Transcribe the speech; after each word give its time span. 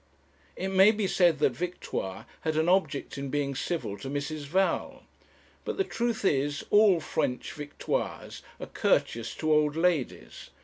It 0.55 0.69
may 0.69 0.89
be 0.89 1.05
said 1.05 1.37
that 1.37 1.51
Victoire 1.51 2.25
had 2.39 2.57
an 2.57 2.67
object 2.67 3.19
in 3.19 3.29
being 3.29 3.53
civil 3.53 3.99
to 3.99 4.09
Mrs. 4.09 4.47
Val. 4.47 5.03
But 5.63 5.77
the 5.77 5.83
truth 5.83 6.25
is, 6.25 6.65
all 6.71 6.99
French 6.99 7.53
Victoires 7.53 8.41
are 8.59 8.65
courteous 8.65 9.35
to 9.35 9.53
old 9.53 9.75
ladies. 9.75 10.49